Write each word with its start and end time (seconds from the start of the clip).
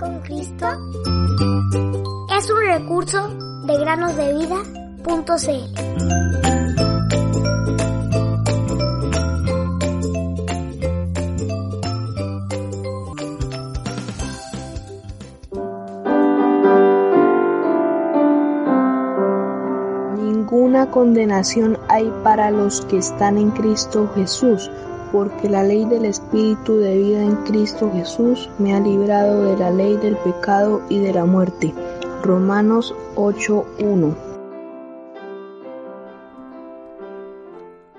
con 0.00 0.18
Cristo 0.20 0.66
es 2.36 2.50
un 2.50 2.66
recurso 2.66 3.28
de 3.66 3.78
granosdevida.cl. 3.78 6.10
Condenación 20.90 21.78
hay 21.88 22.12
para 22.24 22.50
los 22.50 22.80
que 22.86 22.98
están 22.98 23.38
en 23.38 23.50
Cristo 23.50 24.10
Jesús 24.14 24.70
porque 25.12 25.48
la 25.48 25.62
ley 25.62 25.84
del 25.84 26.04
Espíritu 26.04 26.76
de 26.76 26.96
vida 26.96 27.22
en 27.22 27.36
Cristo 27.44 27.90
Jesús 27.92 28.48
me 28.58 28.74
ha 28.74 28.80
librado 28.80 29.44
de 29.44 29.56
la 29.56 29.70
ley 29.70 29.96
del 29.96 30.16
pecado 30.18 30.82
y 30.88 30.98
de 30.98 31.12
la 31.12 31.24
muerte. 31.24 31.74
Romanos 32.22 32.94
8:1 33.16 34.16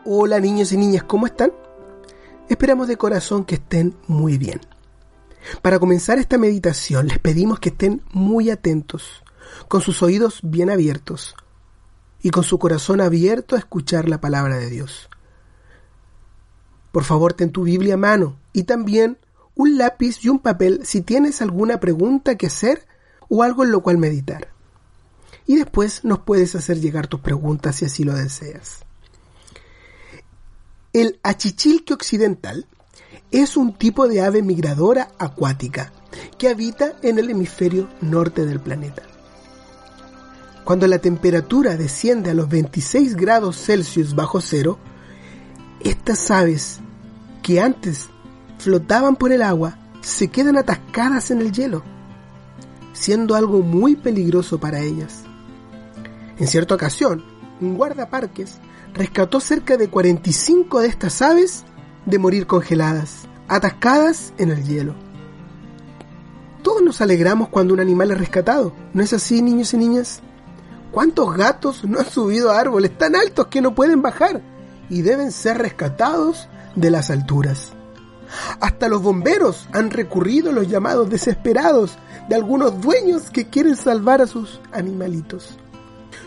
Hola 0.06 0.40
niños 0.40 0.72
y 0.72 0.78
niñas, 0.78 1.04
¿cómo 1.04 1.26
están? 1.28 1.52
Esperamos 2.50 2.88
de 2.88 2.98
corazón 2.98 3.46
que 3.46 3.56
estén 3.56 3.96
muy 4.08 4.38
bien. 4.38 4.60
Para 5.62 5.80
comenzar 5.80 6.18
esta 6.18 6.38
meditación 6.38 7.08
les 7.08 7.20
pedimos 7.20 7.60
que 7.60 7.70
estén 7.70 8.02
muy 8.12 8.50
atentos, 8.50 9.24
con 9.68 9.82
sus 9.82 10.02
oídos 10.04 10.40
bien 10.44 10.70
abiertos 10.70 11.36
y 12.22 12.30
con 12.30 12.44
su 12.44 12.60
corazón 12.60 13.02
abierto 13.02 13.56
a 13.56 13.60
escuchar 13.60 14.08
la 14.08 14.22
palabra 14.22 14.58
de 14.58 14.70
Dios. 14.70 15.10
Por 16.92 17.04
favor, 17.04 17.34
ten 17.34 17.52
tu 17.52 17.64
Biblia 17.64 17.94
a 17.96 17.98
mano 17.98 18.38
y 18.54 18.64
también 18.64 19.18
un 19.56 19.78
lápiz 19.78 20.24
y 20.24 20.30
un 20.30 20.40
papel 20.40 20.82
si 20.84 21.02
tienes 21.02 21.42
alguna 21.42 21.80
pregunta 21.80 22.36
que 22.36 22.48
hacer 22.48 22.86
o 23.30 23.44
algo 23.44 23.64
en 23.64 23.72
lo 23.72 23.82
cual 23.82 23.98
meditar. 23.98 24.50
Y 25.46 25.56
después 25.56 26.04
nos 26.04 26.20
puedes 26.20 26.56
hacer 26.56 26.80
llegar 26.80 27.08
tus 27.08 27.22
preguntas 27.22 27.78
si 27.78 27.86
así 27.86 28.04
lo 28.04 28.14
deseas. 28.14 28.84
El 30.94 31.20
achichilque 31.24 31.94
occidental 31.94 32.68
es 33.32 33.56
un 33.56 33.74
tipo 33.74 34.08
de 34.08 34.22
ave 34.22 34.42
migradora 34.42 35.10
acuática 35.18 35.94
que 36.38 36.50
habita 36.50 36.94
en 37.02 37.18
el 37.18 37.30
hemisferio 37.30 37.88
norte 38.02 38.46
del 38.46 38.60
planeta. 38.60 39.04
Cuando 40.66 40.88
la 40.88 41.00
temperatura 41.00 41.78
desciende 41.78 42.32
a 42.32 42.34
los 42.34 42.50
26 42.50 43.16
grados 43.16 43.58
Celsius 43.58 44.16
bajo 44.16 44.42
cero, 44.42 44.78
estas 45.84 46.32
aves 46.32 46.80
que 47.42 47.60
antes 47.60 48.08
flotaban 48.58 49.16
por 49.16 49.32
el 49.32 49.42
agua 49.42 49.78
se 50.02 50.28
quedan 50.28 50.58
atascadas 50.58 51.32
en 51.32 51.42
el 51.42 51.52
hielo, 51.52 51.84
siendo 52.94 53.36
algo 53.36 53.62
muy 53.62 53.96
peligroso 53.96 54.60
para 54.60 54.80
ellas. 54.82 55.24
En 56.38 56.48
cierta 56.48 56.76
ocasión, 56.76 57.24
un 57.60 57.78
guardaparques 57.78 58.58
rescató 58.94 59.40
cerca 59.40 59.78
de 59.78 59.90
45 59.90 60.82
de 60.82 60.88
estas 60.88 61.22
aves 61.22 61.64
de 62.06 62.20
morir 62.20 62.48
congeladas, 62.48 63.28
atascadas 63.48 64.34
en 64.38 64.52
el 64.52 64.64
hielo. 64.64 64.96
Todos 66.64 66.82
nos 66.82 67.02
alegramos 67.02 67.50
cuando 67.50 67.74
un 67.74 67.80
animal 67.80 68.12
es 68.12 68.18
rescatado, 68.18 68.74
¿no 68.94 69.02
es 69.02 69.14
así, 69.14 69.42
niños 69.42 69.74
y 69.74 69.78
niñas? 69.78 70.22
¿Cuántos 70.92 71.36
gatos 71.36 71.84
no 71.86 72.00
han 72.00 72.10
subido 72.10 72.52
a 72.52 72.60
árboles 72.60 72.98
tan 72.98 73.16
altos 73.16 73.48
que 73.48 73.62
no 73.62 73.74
pueden 73.74 74.02
bajar? 74.02 74.42
Y 74.92 75.04
deben 75.04 75.32
ser 75.32 75.58
rescatados 75.58 76.50
de 76.76 76.92
las 76.92 77.10
alturas. 77.10 77.72
Hasta 78.60 78.90
los 78.90 79.02
bomberos 79.02 79.68
han 79.72 79.90
recurrido 79.90 80.50
a 80.50 80.54
los 80.54 80.68
llamados 80.68 81.10
desesperados 81.10 81.98
de 82.28 82.36
algunos 82.36 82.82
dueños 82.82 83.30
que 83.30 83.48
quieren 83.48 83.78
salvar 83.78 84.22
a 84.22 84.28
sus 84.28 84.60
animalitos. 84.74 85.58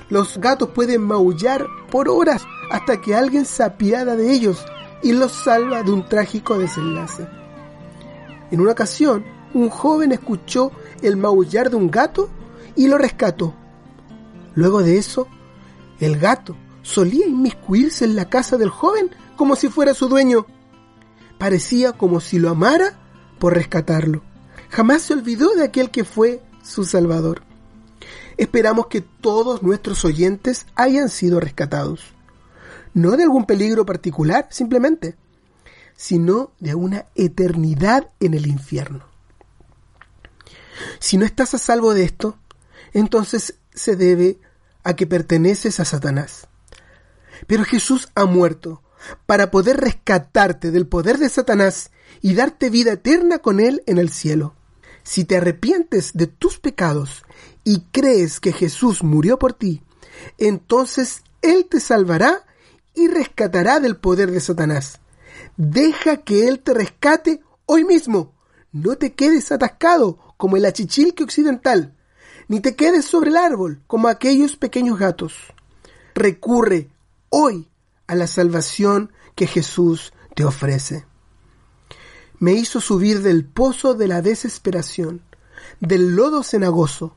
Los 0.08 0.38
gatos 0.38 0.70
pueden 0.70 1.02
maullar 1.02 1.66
por 1.90 2.08
horas 2.08 2.42
hasta 2.70 3.02
que 3.02 3.14
alguien 3.14 3.44
se 3.44 3.62
apiada 3.62 4.16
de 4.16 4.32
ellos 4.32 4.64
y 5.02 5.12
los 5.12 5.32
salva 5.32 5.82
de 5.82 5.90
un 5.90 6.08
trágico 6.08 6.58
desenlace. 6.58 7.28
En 8.50 8.62
una 8.62 8.72
ocasión, 8.72 9.26
un 9.52 9.68
joven 9.68 10.10
escuchó 10.12 10.72
el 11.02 11.18
maullar 11.18 11.68
de 11.68 11.76
un 11.76 11.90
gato 11.90 12.30
y 12.76 12.88
lo 12.88 12.96
rescató. 12.96 13.52
Luego 14.54 14.82
de 14.82 14.96
eso, 14.96 15.28
el 16.00 16.18
gato 16.18 16.56
solía 16.84 17.26
inmiscuirse 17.26 18.04
en 18.04 18.14
la 18.14 18.28
casa 18.28 18.56
del 18.56 18.68
joven 18.68 19.10
como 19.36 19.56
si 19.56 19.68
fuera 19.68 19.94
su 19.94 20.06
dueño. 20.06 20.46
Parecía 21.38 21.92
como 21.92 22.20
si 22.20 22.38
lo 22.38 22.50
amara 22.50 23.00
por 23.40 23.54
rescatarlo. 23.54 24.22
Jamás 24.68 25.02
se 25.02 25.14
olvidó 25.14 25.54
de 25.54 25.64
aquel 25.64 25.90
que 25.90 26.04
fue 26.04 26.42
su 26.62 26.84
salvador. 26.84 27.42
Esperamos 28.36 28.86
que 28.86 29.00
todos 29.00 29.62
nuestros 29.62 30.04
oyentes 30.04 30.66
hayan 30.74 31.08
sido 31.08 31.40
rescatados. 31.40 32.14
No 32.92 33.16
de 33.16 33.24
algún 33.24 33.46
peligro 33.46 33.86
particular, 33.86 34.46
simplemente, 34.50 35.16
sino 35.96 36.52
de 36.60 36.74
una 36.74 37.06
eternidad 37.14 38.10
en 38.20 38.34
el 38.34 38.46
infierno. 38.46 39.06
Si 40.98 41.16
no 41.16 41.24
estás 41.24 41.54
a 41.54 41.58
salvo 41.58 41.94
de 41.94 42.04
esto, 42.04 42.36
entonces 42.92 43.54
se 43.72 43.96
debe 43.96 44.38
a 44.82 44.94
que 44.94 45.06
perteneces 45.06 45.80
a 45.80 45.84
Satanás. 45.84 46.48
Pero 47.46 47.64
Jesús 47.64 48.08
ha 48.14 48.24
muerto 48.24 48.82
para 49.26 49.50
poder 49.50 49.78
rescatarte 49.78 50.70
del 50.70 50.86
poder 50.86 51.18
de 51.18 51.28
Satanás 51.28 51.90
y 52.22 52.34
darte 52.34 52.70
vida 52.70 52.92
eterna 52.92 53.38
con 53.38 53.60
Él 53.60 53.82
en 53.86 53.98
el 53.98 54.10
cielo. 54.10 54.54
Si 55.02 55.24
te 55.24 55.36
arrepientes 55.36 56.12
de 56.14 56.26
tus 56.26 56.58
pecados 56.58 57.24
y 57.62 57.80
crees 57.92 58.40
que 58.40 58.52
Jesús 58.52 59.02
murió 59.02 59.38
por 59.38 59.52
ti, 59.52 59.82
entonces 60.38 61.22
Él 61.42 61.66
te 61.66 61.80
salvará 61.80 62.46
y 62.94 63.08
rescatará 63.08 63.80
del 63.80 63.96
poder 63.96 64.30
de 64.30 64.40
Satanás. 64.40 65.00
Deja 65.56 66.18
que 66.18 66.48
Él 66.48 66.60
te 66.60 66.72
rescate 66.72 67.42
hoy 67.66 67.84
mismo. 67.84 68.32
No 68.72 68.96
te 68.96 69.12
quedes 69.12 69.52
atascado 69.52 70.18
como 70.36 70.56
el 70.56 70.64
achichilque 70.64 71.22
occidental, 71.22 71.94
ni 72.48 72.60
te 72.60 72.74
quedes 72.74 73.04
sobre 73.04 73.30
el 73.30 73.36
árbol 73.36 73.82
como 73.86 74.08
aquellos 74.08 74.56
pequeños 74.56 74.98
gatos. 74.98 75.34
Recurre 76.14 76.90
hoy 77.36 77.68
a 78.06 78.14
la 78.14 78.28
salvación 78.28 79.12
que 79.34 79.48
Jesús 79.48 80.12
te 80.36 80.44
ofrece. 80.44 81.04
Me 82.38 82.52
hizo 82.52 82.80
subir 82.80 83.22
del 83.22 83.44
pozo 83.44 83.94
de 83.94 84.06
la 84.06 84.22
desesperación, 84.22 85.22
del 85.80 86.14
lodo 86.14 86.44
cenagoso, 86.44 87.16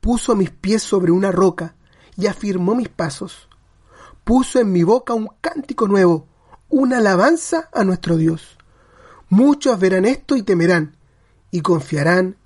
puso 0.00 0.34
mis 0.36 0.50
pies 0.50 0.82
sobre 0.82 1.12
una 1.12 1.32
roca 1.32 1.76
y 2.16 2.28
afirmó 2.28 2.74
mis 2.74 2.88
pasos. 2.88 3.48
Puso 4.24 4.58
en 4.58 4.72
mi 4.72 4.84
boca 4.84 5.12
un 5.12 5.28
cántico 5.42 5.86
nuevo, 5.86 6.28
una 6.70 6.98
alabanza 6.98 7.68
a 7.74 7.84
nuestro 7.84 8.16
Dios. 8.16 8.56
Muchos 9.28 9.78
verán 9.78 10.06
esto 10.06 10.34
y 10.34 10.42
temerán 10.42 10.96
y 11.50 11.60
confiarán 11.60 12.38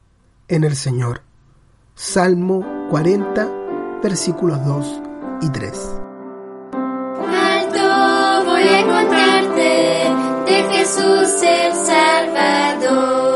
en 0.48 0.64
el 0.64 0.74
Señor. 0.74 1.22
Salmo 1.94 2.64
40, 2.90 4.00
versículos 4.02 4.64
2 4.64 5.02
y 5.42 5.50
3. 5.50 6.05
Jesús 10.86 11.42
el 11.42 11.74
Salvador. 11.74 13.35